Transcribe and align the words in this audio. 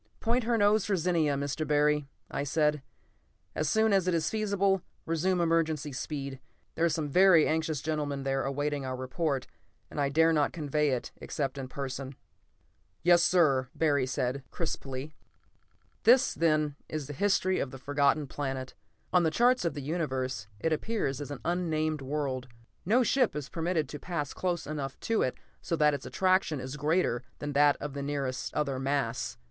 "Point 0.19 0.45
her 0.45 0.57
nose 0.57 0.83
for 0.85 0.95
Zenia, 0.95 1.35
Mr. 1.35 1.67
Barry," 1.67 2.07
I 2.31 2.43
said. 2.43 2.81
"As 3.53 3.69
soon 3.69 3.93
as 3.93 4.07
it 4.07 4.15
is 4.15 4.31
feasible, 4.31 4.81
resume 5.05 5.39
emergency 5.39 5.91
speed. 5.91 6.39
There 6.73 6.83
are 6.83 6.89
some 6.89 7.07
very 7.07 7.47
anxious 7.47 7.81
gentlemen 7.81 8.23
there 8.23 8.43
awaiting 8.43 8.83
our 8.83 8.95
report, 8.95 9.45
and 9.91 10.01
I 10.01 10.09
dare 10.09 10.33
not 10.33 10.53
convey 10.53 10.89
it 10.89 11.11
except 11.17 11.55
in 11.59 11.67
person." 11.67 12.15
"Yes, 13.03 13.21
sir!" 13.21 13.65
said 13.69 13.77
Barry 13.77 14.09
crisply. 14.49 15.13
This, 16.01 16.33
then, 16.33 16.77
is 16.89 17.05
the 17.05 17.13
history 17.13 17.59
of 17.59 17.69
the 17.69 17.77
Forgotten 17.77 18.25
Planet. 18.25 18.73
On 19.13 19.21
the 19.21 19.29
charts 19.29 19.65
of 19.65 19.75
the 19.75 19.83
Universe 19.83 20.47
it 20.59 20.73
appears 20.73 21.21
as 21.21 21.29
an 21.29 21.41
unnamed 21.45 22.01
world. 22.01 22.47
No 22.87 23.03
ship 23.03 23.35
is 23.35 23.49
permitted 23.49 23.87
to 23.89 23.99
pass 23.99 24.33
close 24.33 24.65
enough 24.65 24.99
to 25.01 25.21
it 25.21 25.37
so 25.61 25.75
that 25.75 25.93
its 25.93 26.07
attraction 26.07 26.59
is 26.59 26.75
greater 26.75 27.21
than 27.37 27.53
that 27.53 27.77
of 27.79 27.93
the 27.93 28.01
nearest 28.01 28.51
other 28.55 28.79
mass. 28.79 29.37